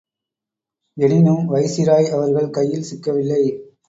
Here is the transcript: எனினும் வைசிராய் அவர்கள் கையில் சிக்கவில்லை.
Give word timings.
எனினும் 0.97 1.53
வைசிராய் 1.53 2.09
அவர்கள் 2.11 2.49
கையில் 2.49 2.87
சிக்கவில்லை. 2.91 3.71